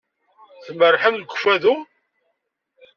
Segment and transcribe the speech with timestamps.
[0.65, 1.75] Tmerrḥem deg Ukfadu?